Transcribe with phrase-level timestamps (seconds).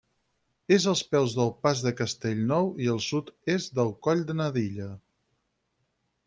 [0.77, 4.89] És als peus del Pas de Castellnou i al sud-est del Coll Nadilla.